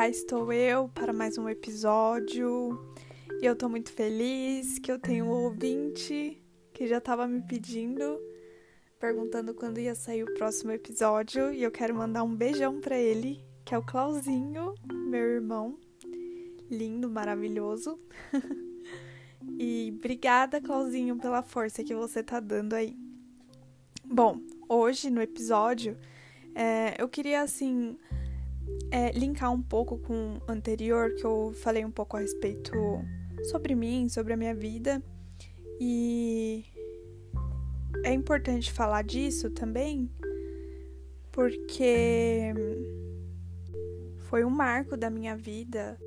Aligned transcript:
cá 0.00 0.08
estou 0.08 0.50
eu 0.50 0.88
para 0.88 1.12
mais 1.12 1.36
um 1.36 1.46
episódio. 1.46 2.94
E 3.38 3.44
eu 3.44 3.54
tô 3.54 3.68
muito 3.68 3.92
feliz 3.92 4.78
que 4.78 4.90
eu 4.90 4.98
tenho 4.98 5.26
um 5.26 5.28
ouvinte 5.28 6.42
que 6.72 6.86
já 6.86 6.98
tava 6.98 7.28
me 7.28 7.42
pedindo, 7.42 8.18
perguntando 8.98 9.52
quando 9.52 9.78
ia 9.78 9.94
sair 9.94 10.22
o 10.22 10.34
próximo 10.36 10.72
episódio, 10.72 11.52
e 11.52 11.62
eu 11.62 11.70
quero 11.70 11.94
mandar 11.94 12.22
um 12.22 12.34
beijão 12.34 12.80
para 12.80 12.96
ele, 12.96 13.44
que 13.62 13.74
é 13.74 13.78
o 13.78 13.84
Clauzinho, 13.84 14.74
meu 14.90 15.20
irmão. 15.20 15.78
Lindo, 16.70 17.10
maravilhoso. 17.10 18.00
e 19.58 19.92
obrigada, 19.98 20.62
Clauzinho, 20.62 21.18
pela 21.18 21.42
força 21.42 21.84
que 21.84 21.94
você 21.94 22.22
tá 22.22 22.40
dando 22.40 22.72
aí. 22.72 22.96
Bom, 24.02 24.40
hoje 24.66 25.10
no 25.10 25.20
episódio, 25.20 25.94
é, 26.54 26.94
eu 26.98 27.06
queria 27.06 27.42
assim 27.42 27.98
é, 28.90 29.12
linkar 29.12 29.52
um 29.52 29.62
pouco 29.62 29.98
com 29.98 30.38
o 30.46 30.50
anterior, 30.50 31.14
que 31.14 31.24
eu 31.24 31.52
falei 31.62 31.84
um 31.84 31.90
pouco 31.90 32.16
a 32.16 32.20
respeito 32.20 32.72
sobre 33.44 33.74
mim, 33.74 34.08
sobre 34.08 34.32
a 34.32 34.36
minha 34.36 34.54
vida. 34.54 35.02
E 35.80 36.64
é 38.04 38.12
importante 38.12 38.72
falar 38.72 39.02
disso 39.02 39.50
também, 39.50 40.10
porque 41.32 42.52
foi 44.28 44.44
um 44.44 44.50
marco 44.50 44.96
da 44.96 45.10
minha 45.10 45.36
vida. 45.36 45.98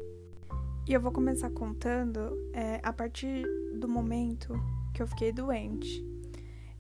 E 0.88 0.94
eu 0.94 0.99
vou 0.99 1.11
começar 1.11 1.49
contando 1.49 2.38
é, 2.53 2.80
a 2.83 2.91
partir 2.91 3.45
do 3.80 3.88
momento 3.88 4.53
que 4.94 5.02
eu 5.02 5.08
fiquei 5.08 5.31
doente. 5.31 6.05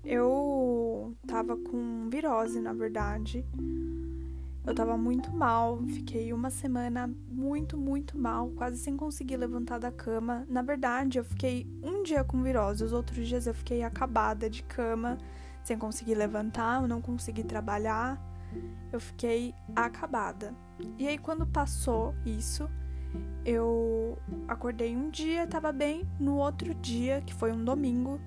Eu 0.03 1.15
tava 1.25 1.55
com 1.55 2.09
virose, 2.09 2.59
na 2.59 2.73
verdade. 2.73 3.45
Eu 4.65 4.73
tava 4.73 4.97
muito 4.97 5.29
mal, 5.35 5.83
fiquei 5.87 6.31
uma 6.31 6.49
semana 6.49 7.13
muito, 7.27 7.77
muito 7.77 8.17
mal, 8.17 8.49
quase 8.51 8.77
sem 8.77 8.95
conseguir 8.95 9.35
levantar 9.35 9.77
da 9.77 9.91
cama. 9.91 10.45
Na 10.47 10.61
verdade, 10.61 11.17
eu 11.17 11.23
fiquei 11.23 11.67
um 11.83 12.01
dia 12.01 12.23
com 12.23 12.41
virose, 12.41 12.81
os 12.81 12.93
outros 12.93 13.27
dias 13.27 13.45
eu 13.45 13.53
fiquei 13.53 13.83
acabada 13.83 14.49
de 14.49 14.63
cama, 14.63 15.17
sem 15.65 15.77
conseguir 15.77 16.15
levantar, 16.15 16.81
eu 16.81 16.87
não 16.87 17.01
consegui 17.01 17.43
trabalhar. 17.43 18.17
Eu 18.91 18.99
fiquei 18.99 19.53
acabada. 19.75 20.53
E 20.97 21.07
aí, 21.07 21.17
quando 21.17 21.45
passou 21.45 22.13
isso, 22.25 22.69
eu 23.43 24.17
acordei 24.47 24.95
um 24.95 25.09
dia, 25.09 25.47
tava 25.47 25.71
bem. 25.71 26.07
No 26.19 26.37
outro 26.37 26.73
dia, 26.75 27.21
que 27.21 27.33
foi 27.33 27.51
um 27.51 27.65
domingo, 27.65 28.21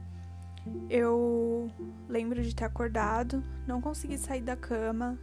eu 0.90 1.70
lembro 2.08 2.42
de 2.42 2.54
ter 2.54 2.64
acordado, 2.64 3.42
não 3.66 3.80
consegui 3.80 4.18
sair 4.18 4.42
da 4.42 4.56
cama 4.56 5.16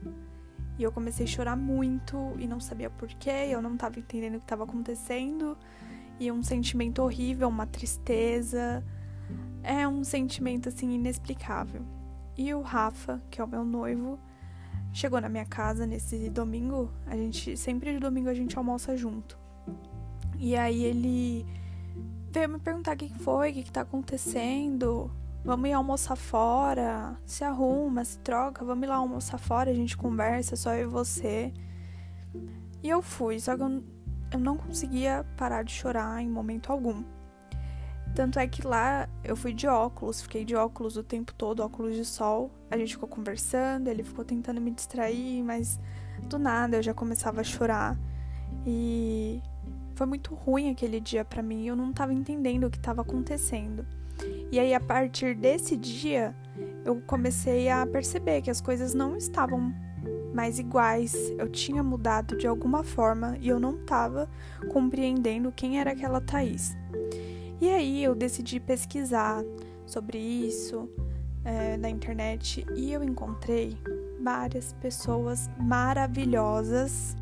e 0.77 0.83
eu 0.83 0.91
comecei 0.91 1.25
a 1.25 1.29
chorar 1.29 1.55
muito 1.55 2.33
e 2.37 2.47
não 2.47 2.59
sabia 2.59 2.89
porquê, 2.89 3.47
eu 3.49 3.61
não 3.61 3.75
estava 3.75 3.99
entendendo 3.99 4.35
o 4.35 4.39
que 4.39 4.45
estava 4.45 4.63
acontecendo. 4.63 5.57
E 6.19 6.31
um 6.31 6.41
sentimento 6.41 7.01
horrível, 7.01 7.47
uma 7.47 7.65
tristeza. 7.65 8.83
É 9.61 9.87
um 9.87 10.03
sentimento 10.03 10.69
assim 10.69 10.91
inexplicável. 10.91 11.81
E 12.37 12.53
o 12.53 12.61
Rafa, 12.61 13.21
que 13.29 13.39
é 13.39 13.43
o 13.43 13.47
meu 13.47 13.63
noivo, 13.63 14.19
chegou 14.91 15.21
na 15.21 15.29
minha 15.29 15.45
casa 15.45 15.85
nesse 15.85 16.29
domingo. 16.29 16.91
A 17.05 17.15
gente 17.15 17.55
sempre 17.55 17.93
de 17.93 17.99
domingo 17.99 18.29
a 18.29 18.33
gente 18.33 18.57
almoça 18.57 18.97
junto. 18.97 19.37
E 20.37 20.55
aí 20.55 20.83
ele 20.83 21.45
veio 22.31 22.49
me 22.49 22.59
perguntar 22.59 22.95
o 22.95 22.97
que 22.97 23.13
foi, 23.19 23.51
o 23.51 23.53
que, 23.53 23.63
que 23.63 23.71
tá 23.71 23.81
acontecendo. 23.81 25.11
Vamos 25.45 25.69
ir 25.69 25.73
almoçar 25.73 26.15
fora, 26.15 27.17
se 27.25 27.43
arruma, 27.43 28.05
se 28.05 28.17
troca, 28.19 28.63
vamos 28.63 28.85
ir 28.85 28.87
lá 28.87 28.95
almoçar 28.95 29.37
fora, 29.37 29.71
a 29.71 29.73
gente 29.73 29.97
conversa, 29.97 30.55
só 30.55 30.73
eu 30.73 30.87
e 30.87 30.91
você. 30.91 31.53
E 32.81 32.89
eu 32.89 33.01
fui, 33.01 33.39
só 33.41 33.55
que 33.57 33.61
eu, 33.61 33.83
eu 34.31 34.39
não 34.39 34.55
conseguia 34.55 35.25
parar 35.35 35.63
de 35.63 35.73
chorar 35.73 36.21
em 36.21 36.29
momento 36.29 36.71
algum. 36.71 37.03
Tanto 38.15 38.39
é 38.39 38.47
que 38.47 38.65
lá 38.65 39.09
eu 39.23 39.35
fui 39.35 39.53
de 39.53 39.67
óculos, 39.67 40.21
fiquei 40.21 40.45
de 40.45 40.55
óculos 40.55 40.95
o 40.95 41.03
tempo 41.03 41.33
todo, 41.33 41.61
óculos 41.61 41.95
de 41.95 42.05
sol. 42.05 42.51
A 42.71 42.77
gente 42.77 42.93
ficou 42.93 43.09
conversando, 43.09 43.89
ele 43.89 44.03
ficou 44.03 44.23
tentando 44.23 44.61
me 44.61 44.71
distrair, 44.71 45.43
mas 45.43 45.79
do 46.29 46.39
nada 46.39 46.77
eu 46.77 46.83
já 46.83 46.93
começava 46.93 47.41
a 47.41 47.43
chorar. 47.43 47.97
E 48.65 49.41
foi 50.03 50.07
muito 50.09 50.35
ruim 50.35 50.69
aquele 50.69 50.99
dia 50.99 51.23
para 51.23 51.41
mim, 51.41 51.65
eu 51.65 51.77
não 51.77 51.93
tava 51.93 52.13
entendendo 52.13 52.65
o 52.65 52.69
que 52.69 52.75
estava 52.75 53.01
acontecendo. 53.01 53.85
E 54.51 54.59
aí, 54.59 54.73
a 54.73 54.79
partir 54.79 55.33
desse 55.33 55.77
dia, 55.77 56.35
eu 56.83 57.01
comecei 57.07 57.69
a 57.69 57.85
perceber 57.85 58.41
que 58.41 58.51
as 58.51 58.59
coisas 58.59 58.93
não 58.93 59.15
estavam 59.15 59.73
mais 60.33 60.59
iguais. 60.59 61.15
Eu 61.37 61.47
tinha 61.47 61.81
mudado 61.81 62.37
de 62.37 62.45
alguma 62.45 62.83
forma 62.83 63.37
e 63.39 63.47
eu 63.47 63.61
não 63.61 63.79
estava 63.79 64.29
compreendendo 64.73 65.53
quem 65.53 65.79
era 65.79 65.91
aquela 65.91 66.19
Thaís. 66.19 66.75
E 67.61 67.69
aí, 67.69 68.03
eu 68.03 68.13
decidi 68.13 68.59
pesquisar 68.59 69.41
sobre 69.85 70.17
isso 70.17 70.89
é, 71.45 71.77
na 71.77 71.89
internet 71.89 72.65
e 72.75 72.91
eu 72.91 73.01
encontrei 73.01 73.77
várias 74.21 74.73
pessoas 74.73 75.49
maravilhosas. 75.57 77.15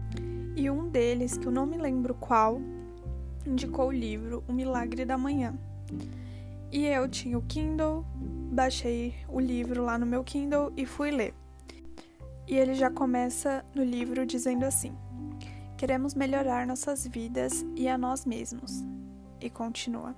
E 0.56 0.69
um 0.69 0.89
deles, 0.89 1.38
que 1.38 1.47
eu 1.47 1.51
não 1.51 1.66
me 1.66 1.78
lembro 1.78 2.13
qual, 2.13 2.62
indicou 3.45 3.88
o 3.88 3.91
livro 3.91 4.44
O 4.47 4.53
Milagre 4.53 5.06
da 5.06 5.17
Manhã. 5.17 5.57
E 6.72 6.85
eu 6.85 7.07
tinha 7.07 7.38
o 7.38 7.41
Kindle, 7.41 8.06
baixei 8.51 9.16
o 9.28 9.40
livro 9.40 9.84
lá 9.84 9.97
no 9.97 10.06
meu 10.06 10.23
Kindle 10.23 10.72
e 10.75 10.85
fui 10.85 11.11
ler. 11.11 11.34
E 12.47 12.56
ele 12.56 12.73
já 12.73 12.90
começa 12.90 13.66
no 13.73 13.84
livro 13.84 14.25
dizendo 14.25 14.66
assim: 14.66 14.94
Queremos 15.78 16.13
melhorar 16.13 16.67
nossas 16.67 17.07
vidas 17.07 17.66
e 17.75 17.88
a 17.88 17.97
nós 17.97 18.25
mesmos. 18.25 18.84
E 19.40 19.50
continua: 19.50 20.16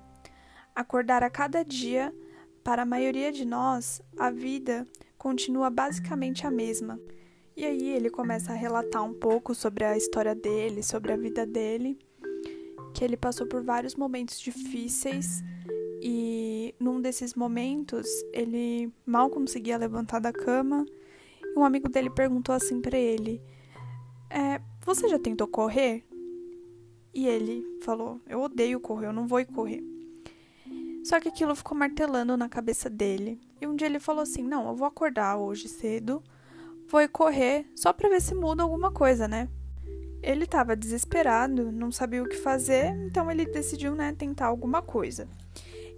Acordar 0.76 1.24
a 1.24 1.30
cada 1.30 1.64
dia, 1.64 2.14
para 2.64 2.82
a 2.82 2.86
maioria 2.86 3.32
de 3.32 3.46
nós, 3.46 4.02
a 4.18 4.32
vida 4.32 4.86
continua 5.18 5.70
basicamente 5.70 6.46
a 6.46 6.52
mesma. 6.52 7.00
E 7.56 7.66
aí 7.66 7.90
ele 7.90 8.10
começa 8.10 8.52
a 8.52 8.56
relatar 8.56 9.04
um 9.04 9.14
pouco 9.14 9.54
sobre 9.54 9.84
a 9.84 9.96
história 9.96 10.34
dele, 10.34 10.82
sobre 10.82 11.12
a 11.12 11.18
vida 11.18 11.46
dele, 11.46 11.98
que 12.94 13.04
ele 13.04 13.16
passou 13.16 13.48
por 13.48 13.64
vários 13.64 13.96
momentos 13.96 14.40
difíceis 14.40 15.44
e 16.06 16.76
num 16.78 17.00
desses 17.00 17.34
momentos, 17.34 18.06
ele 18.34 18.92
mal 19.06 19.30
conseguia 19.30 19.78
levantar 19.78 20.20
da 20.20 20.34
cama. 20.34 20.86
E 21.42 21.58
um 21.58 21.64
amigo 21.64 21.88
dele 21.88 22.10
perguntou 22.10 22.54
assim 22.54 22.82
para 22.82 22.98
ele: 22.98 23.42
é, 24.30 24.60
Você 24.86 25.08
já 25.08 25.18
tentou 25.18 25.48
correr? 25.48 26.04
E 27.14 27.26
ele 27.26 27.64
falou: 27.82 28.20
Eu 28.28 28.42
odeio 28.42 28.82
correr, 28.82 29.08
eu 29.08 29.14
não 29.14 29.28
vou 29.28 29.46
correr. 29.46 29.82
Só 31.06 31.22
que 31.22 31.30
aquilo 31.30 31.56
ficou 31.56 31.78
martelando 31.78 32.36
na 32.36 32.50
cabeça 32.50 32.90
dele. 32.90 33.40
E 33.62 33.66
um 33.66 33.74
dia 33.74 33.88
ele 33.88 34.00
falou 34.00 34.24
assim: 34.24 34.44
Não, 34.44 34.68
eu 34.68 34.76
vou 34.76 34.86
acordar 34.86 35.38
hoje 35.38 35.70
cedo, 35.70 36.22
ir 37.02 37.10
correr 37.10 37.66
só 37.76 37.92
pra 37.92 38.10
ver 38.10 38.22
se 38.22 38.36
muda 38.36 38.64
alguma 38.64 38.92
coisa, 38.92 39.28
né? 39.28 39.50
Ele 40.22 40.46
estava 40.46 40.76
desesperado, 40.76 41.72
não 41.72 41.92
sabia 41.92 42.24
o 42.24 42.28
que 42.28 42.38
fazer, 42.38 42.96
então 43.06 43.30
ele 43.30 43.46
decidiu, 43.46 43.94
né, 43.94 44.16
tentar 44.18 44.46
alguma 44.46 44.82
coisa. 44.82 45.28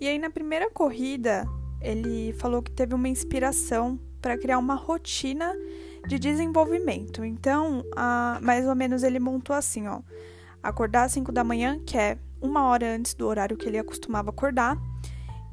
E 0.01 0.07
aí, 0.07 0.17
na 0.17 0.29
primeira 0.29 0.69
corrida, 0.69 1.45
ele 1.79 2.33
falou 2.33 2.61
que 2.61 2.71
teve 2.71 2.95
uma 2.95 3.07
inspiração 3.07 3.99
para 4.21 4.37
criar 4.37 4.57
uma 4.57 4.75
rotina 4.75 5.53
de 6.07 6.17
desenvolvimento. 6.17 7.23
Então, 7.23 7.83
a, 7.95 8.39
mais 8.41 8.67
ou 8.67 8.75
menos 8.75 9.03
ele 9.03 9.19
montou 9.19 9.55
assim, 9.55 9.87
ó. 9.87 10.01
Acordar 10.63 11.03
às 11.03 11.11
5 11.11 11.31
da 11.31 11.43
manhã, 11.43 11.79
que 11.85 11.97
é 11.97 12.17
uma 12.41 12.65
hora 12.65 12.95
antes 12.95 13.13
do 13.13 13.27
horário 13.27 13.55
que 13.55 13.67
ele 13.67 13.77
acostumava 13.77 14.31
acordar. 14.31 14.77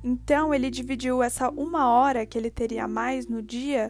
Então, 0.02 0.52
ele 0.54 0.70
dividiu 0.70 1.22
essa 1.22 1.50
uma 1.50 1.90
hora 1.90 2.24
que 2.24 2.36
ele 2.36 2.50
teria 2.50 2.88
mais 2.88 3.26
no 3.26 3.42
dia 3.42 3.88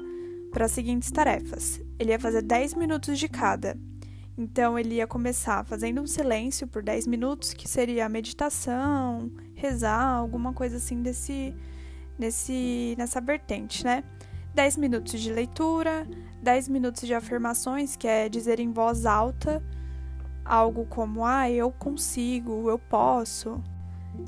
para 0.53 0.67
as 0.67 0.73
seguintes 0.73 1.11
tarefas. 1.11 1.81
Ele 1.99 2.11
ia 2.11 2.19
fazer 2.19 2.43
10 2.43 2.75
minutos 2.75 3.19
de 3.19 3.29
cada. 3.29 3.77
Então, 4.37 4.79
ele 4.79 4.97
ia 4.97 5.07
começar 5.07 5.65
fazendo 5.65 6.01
um 6.01 6.07
silêncio 6.07 6.67
por 6.67 6.83
10 6.83 7.07
minutos, 7.07 7.53
que 7.53 7.69
seria 7.69 8.09
meditação, 8.09 9.31
rezar, 9.55 10.15
alguma 10.15 10.53
coisa 10.53 10.77
assim 10.77 11.03
desse, 11.03 11.55
nesse, 12.19 12.95
nessa 12.97 13.21
vertente, 13.21 13.85
né? 13.85 14.05
10 14.55 14.77
minutos 14.77 15.21
de 15.21 15.33
leitura, 15.33 16.07
10 16.43 16.69
minutos 16.69 17.07
de 17.07 17.15
afirmações, 17.15 17.97
que 17.97 18.07
é 18.07 18.29
dizer 18.29 18.61
em 18.61 18.73
voz 18.73 19.07
alta 19.07 19.63
algo 20.45 20.87
como: 20.87 21.25
ah, 21.25 21.51
eu 21.51 21.71
consigo, 21.71 22.69
eu 22.69 22.79
posso. 22.79 23.63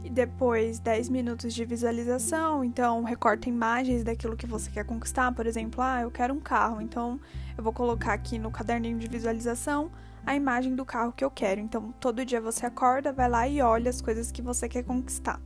E 0.03 0.09
depois 0.09 0.79
10 0.79 1.09
minutos 1.09 1.53
de 1.53 1.65
visualização, 1.65 2.65
então 2.65 3.03
recorta 3.03 3.49
imagens 3.49 4.03
daquilo 4.03 4.37
que 4.37 4.47
você 4.47 4.71
quer 4.71 4.85
conquistar, 4.85 5.33
por 5.33 5.47
exemplo, 5.47 5.83
ah, 5.83 6.01
eu 6.01 6.11
quero 6.11 6.33
um 6.33 6.41
carro, 6.41 6.81
então 6.81 7.21
eu 7.57 7.63
vou 7.63 7.73
colocar 7.73 8.13
aqui 8.13 8.39
no 8.39 8.51
caderninho 8.51 8.99
de 8.99 9.07
visualização 9.09 9.91
a 10.27 10.35
imagem 10.35 10.75
do 10.75 10.85
carro 10.85 11.13
que 11.13 11.25
eu 11.25 11.31
quero. 11.31 11.61
Então, 11.61 11.93
todo 12.01 12.25
dia 12.25 12.41
você 12.41 12.67
acorda, 12.67 13.13
vai 13.13 13.29
lá 13.29 13.47
e 13.47 13.61
olha 13.61 13.91
as 13.91 14.01
coisas 14.01 14.33
que 14.33 14.41
você 14.41 14.69
quer 14.69 14.83
conquistar. 14.83 15.41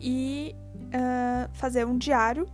E 0.00 0.54
uh, 0.88 1.50
fazer 1.52 1.86
um 1.86 1.98
diário 1.98 2.48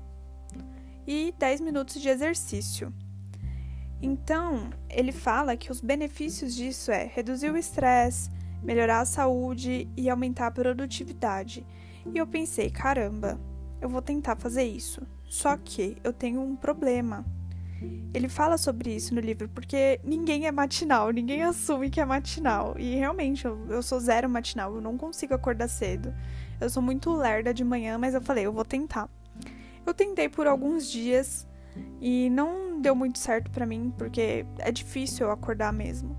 e 1.07 1.35
10 1.39 1.61
minutos 1.61 2.01
de 2.01 2.09
exercício. 2.09 2.93
Então, 4.01 4.71
ele 4.89 5.13
fala 5.13 5.57
que 5.57 5.73
os 5.73 5.81
benefícios 5.81 6.55
disso 6.55 6.91
é 6.91 7.05
reduzir 7.05 7.51
o 7.51 7.57
estresse, 7.57 8.31
melhorar 8.63 9.01
a 9.01 9.05
saúde 9.05 9.89
e 9.97 10.09
aumentar 10.09 10.49
a 10.49 10.51
produtividade. 10.51 11.67
E 12.13 12.19
eu 12.19 12.27
pensei, 12.27 12.71
caramba, 12.71 13.41
eu 13.81 13.89
vou 13.89 14.03
tentar 14.03 14.37
fazer 14.37 14.65
isso. 14.65 15.03
Só 15.29 15.57
que 15.57 15.97
eu 16.03 16.13
tenho 16.13 16.41
um 16.41 16.57
problema. 16.57 17.25
Ele 18.13 18.29
fala 18.29 18.59
sobre 18.59 18.95
isso 18.95 19.15
no 19.15 19.21
livro 19.21 19.49
porque 19.49 20.01
ninguém 20.03 20.47
é 20.47 20.53
matinal, 20.53 21.11
ninguém 21.11 21.43
assume 21.43 21.91
que 21.91 22.01
é 22.01 22.05
matinal. 22.05 22.75
E 22.79 22.97
realmente, 22.97 23.45
eu, 23.45 23.67
eu 23.69 23.83
sou 23.83 24.01
zero 24.01 24.29
matinal, 24.29 24.75
eu 24.75 24.81
não 24.81 24.97
consigo 24.97 25.35
acordar 25.35 25.69
cedo. 25.69 26.13
Eu 26.61 26.69
sou 26.69 26.83
muito 26.83 27.15
lerda 27.15 27.55
de 27.55 27.63
manhã, 27.63 27.99
mas 27.99 28.15
eu 28.15 28.21
falei, 28.21 28.47
eu 28.47 28.53
vou 28.53 28.65
tentar. 28.65 29.09
Eu 29.87 29.95
tentei 29.95 30.29
por 30.29 30.47
alguns 30.47 30.91
dias 30.91 31.47
e 32.01 32.29
não 32.31 32.81
deu 32.81 32.95
muito 32.95 33.19
certo 33.19 33.51
para 33.51 33.65
mim, 33.65 33.93
porque 33.97 34.45
é 34.59 34.73
difícil 34.73 35.27
eu 35.27 35.33
acordar 35.33 35.73
mesmo. 35.73 36.17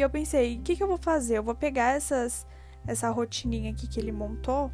E 0.00 0.02
eu 0.02 0.08
pensei, 0.08 0.56
o 0.56 0.62
que, 0.62 0.76
que 0.76 0.82
eu 0.82 0.88
vou 0.88 0.96
fazer? 0.96 1.36
Eu 1.36 1.42
vou 1.42 1.54
pegar 1.54 1.94
essas, 1.94 2.46
essa 2.86 3.10
rotininha 3.10 3.70
aqui 3.70 3.86
que 3.86 4.00
ele 4.00 4.10
montou 4.10 4.72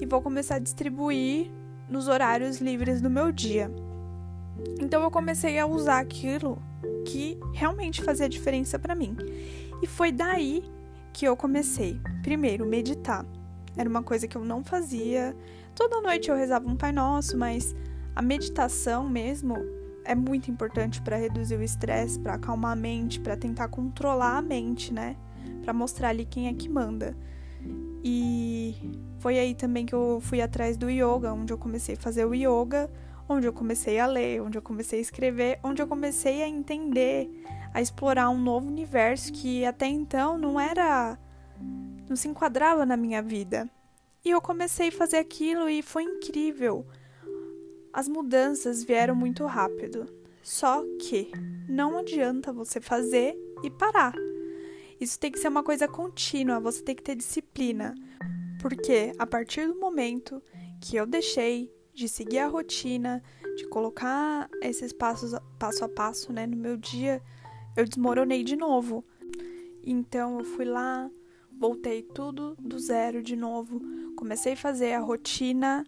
e 0.00 0.06
vou 0.06 0.22
começar 0.22 0.54
a 0.54 0.60
distribuir 0.60 1.50
nos 1.88 2.06
horários 2.06 2.58
livres 2.58 3.02
do 3.02 3.10
meu 3.10 3.32
dia. 3.32 3.68
Então 4.80 5.02
eu 5.02 5.10
comecei 5.10 5.58
a 5.58 5.66
usar 5.66 5.98
aquilo 5.98 6.62
que 7.04 7.36
realmente 7.52 8.04
fazia 8.04 8.28
diferença 8.28 8.78
para 8.78 8.94
mim. 8.94 9.16
E 9.82 9.86
foi 9.88 10.12
daí 10.12 10.62
que 11.12 11.26
eu 11.26 11.36
comecei. 11.36 12.00
Primeiro, 12.22 12.64
meditar. 12.64 13.26
Era 13.76 13.90
uma 13.90 14.04
coisa 14.04 14.28
que 14.28 14.36
eu 14.36 14.44
não 14.44 14.62
fazia. 14.62 15.34
Toda 15.74 16.00
noite 16.00 16.30
eu 16.30 16.36
rezava 16.36 16.68
um 16.68 16.76
Pai 16.76 16.92
Nosso, 16.92 17.36
mas 17.36 17.74
a 18.14 18.22
meditação 18.22 19.08
mesmo 19.08 19.56
é 20.08 20.14
muito 20.14 20.50
importante 20.50 21.02
para 21.02 21.18
reduzir 21.18 21.56
o 21.56 21.62
estresse, 21.62 22.18
para 22.18 22.34
acalmar 22.34 22.72
a 22.72 22.76
mente, 22.76 23.20
para 23.20 23.36
tentar 23.36 23.68
controlar 23.68 24.38
a 24.38 24.42
mente, 24.42 24.92
né? 24.92 25.14
Para 25.62 25.74
mostrar 25.74 26.08
ali 26.08 26.24
quem 26.24 26.48
é 26.48 26.54
que 26.54 26.66
manda. 26.66 27.14
E 28.02 28.74
foi 29.18 29.38
aí 29.38 29.54
também 29.54 29.84
que 29.84 29.94
eu 29.94 30.18
fui 30.22 30.40
atrás 30.40 30.78
do 30.78 30.88
yoga, 30.88 31.34
onde 31.34 31.52
eu 31.52 31.58
comecei 31.58 31.94
a 31.94 31.98
fazer 31.98 32.24
o 32.24 32.34
yoga, 32.34 32.90
onde 33.28 33.46
eu 33.46 33.52
comecei 33.52 33.98
a 33.98 34.06
ler, 34.06 34.40
onde 34.40 34.56
eu 34.56 34.62
comecei 34.62 34.98
a 34.98 35.02
escrever, 35.02 35.60
onde 35.62 35.82
eu 35.82 35.86
comecei 35.86 36.42
a 36.42 36.48
entender, 36.48 37.28
a 37.74 37.82
explorar 37.82 38.30
um 38.30 38.38
novo 38.38 38.66
universo 38.66 39.30
que 39.30 39.66
até 39.66 39.86
então 39.86 40.38
não 40.38 40.58
era 40.58 41.18
não 42.08 42.16
se 42.16 42.28
enquadrava 42.28 42.86
na 42.86 42.96
minha 42.96 43.20
vida. 43.20 43.68
E 44.24 44.30
eu 44.30 44.40
comecei 44.40 44.88
a 44.88 44.92
fazer 44.92 45.18
aquilo 45.18 45.68
e 45.68 45.82
foi 45.82 46.04
incrível. 46.04 46.86
As 47.92 48.08
mudanças 48.08 48.84
vieram 48.84 49.14
muito 49.14 49.44
rápido. 49.46 50.06
Só 50.42 50.82
que 51.00 51.30
não 51.68 51.98
adianta 51.98 52.52
você 52.52 52.80
fazer 52.80 53.36
e 53.62 53.70
parar. 53.70 54.14
Isso 55.00 55.18
tem 55.18 55.30
que 55.30 55.38
ser 55.38 55.48
uma 55.48 55.62
coisa 55.62 55.86
contínua, 55.86 56.58
você 56.58 56.82
tem 56.82 56.94
que 56.94 57.02
ter 57.02 57.14
disciplina. 57.14 57.94
Porque 58.60 59.12
a 59.18 59.26
partir 59.26 59.68
do 59.68 59.78
momento 59.78 60.42
que 60.80 60.96
eu 60.96 61.06
deixei 61.06 61.72
de 61.94 62.08
seguir 62.08 62.38
a 62.38 62.48
rotina, 62.48 63.22
de 63.56 63.66
colocar 63.68 64.48
esses 64.62 64.92
passos 64.92 65.32
passo 65.58 65.84
a 65.84 65.88
passo, 65.88 66.32
né, 66.32 66.46
no 66.46 66.56
meu 66.56 66.76
dia, 66.76 67.22
eu 67.76 67.84
desmoronei 67.84 68.42
de 68.42 68.56
novo. 68.56 69.04
Então 69.84 70.38
eu 70.38 70.44
fui 70.44 70.64
lá, 70.64 71.10
voltei 71.58 72.02
tudo 72.02 72.56
do 72.58 72.78
zero 72.78 73.22
de 73.22 73.36
novo, 73.36 73.80
comecei 74.16 74.52
a 74.52 74.56
fazer 74.56 74.92
a 74.92 75.00
rotina, 75.00 75.84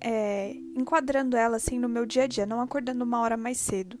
é, 0.00 0.54
enquadrando 0.76 1.36
ela 1.36 1.56
assim 1.56 1.78
no 1.78 1.88
meu 1.88 2.06
dia 2.06 2.24
a 2.24 2.26
dia, 2.26 2.46
não 2.46 2.60
acordando 2.60 3.04
uma 3.04 3.20
hora 3.20 3.36
mais 3.36 3.58
cedo. 3.58 3.98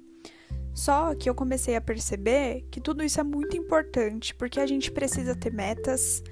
Só 0.72 1.14
que 1.14 1.28
eu 1.28 1.34
comecei 1.34 1.76
a 1.76 1.80
perceber 1.80 2.66
que 2.70 2.80
tudo 2.80 3.02
isso 3.02 3.20
é 3.20 3.24
muito 3.24 3.56
importante, 3.56 4.34
porque 4.34 4.60
a 4.60 4.66
gente 4.66 4.90
precisa 4.90 5.34
ter 5.34 5.52
metas, 5.52 6.22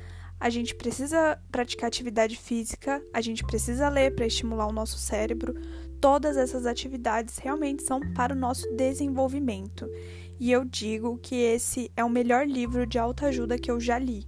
a 0.40 0.48
gente 0.48 0.74
precisa 0.74 1.40
praticar 1.50 1.88
atividade 1.88 2.36
física, 2.36 3.02
a 3.12 3.20
gente 3.20 3.44
precisa 3.44 3.88
ler 3.88 4.14
para 4.14 4.26
estimular 4.26 4.66
o 4.66 4.72
nosso 4.72 4.96
cérebro. 4.98 5.54
Todas 6.00 6.36
essas 6.36 6.64
atividades 6.64 7.38
realmente 7.38 7.82
são 7.82 8.00
para 8.14 8.32
o 8.32 8.38
nosso 8.38 8.70
desenvolvimento. 8.76 9.90
E 10.38 10.52
eu 10.52 10.64
digo 10.64 11.18
que 11.18 11.34
esse 11.34 11.90
é 11.96 12.04
o 12.04 12.08
melhor 12.08 12.46
livro 12.46 12.86
de 12.86 12.98
autoajuda 12.98 13.58
que 13.58 13.70
eu 13.70 13.80
já 13.80 13.98
li. 13.98 14.24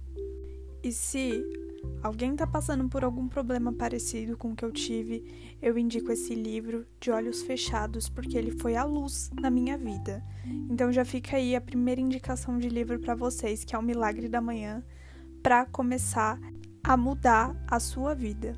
E 0.83 0.91
se 0.91 1.41
alguém 2.01 2.33
está 2.33 2.47
passando 2.47 2.87
por 2.89 3.03
algum 3.03 3.27
problema 3.27 3.71
parecido 3.71 4.37
com 4.37 4.51
o 4.51 4.55
que 4.55 4.65
eu 4.65 4.71
tive, 4.71 5.23
eu 5.61 5.77
indico 5.77 6.11
esse 6.11 6.33
livro 6.33 6.85
de 6.99 7.11
olhos 7.11 7.41
fechados 7.43 8.09
porque 8.09 8.37
ele 8.37 8.51
foi 8.51 8.75
a 8.75 8.83
luz 8.83 9.29
na 9.39 9.49
minha 9.49 9.77
vida. 9.77 10.23
Então 10.69 10.91
já 10.91 11.05
fica 11.05 11.37
aí 11.37 11.55
a 11.55 11.61
primeira 11.61 12.01
indicação 12.01 12.57
de 12.57 12.69
livro 12.69 12.99
para 12.99 13.15
vocês, 13.15 13.63
que 13.63 13.75
é 13.75 13.77
O 13.79 13.83
Milagre 13.83 14.27
da 14.27 14.41
Manhã 14.41 14.83
para 15.41 15.65
começar 15.65 16.39
a 16.83 16.97
mudar 16.97 17.55
a 17.67 17.79
sua 17.79 18.13
vida. 18.13 18.55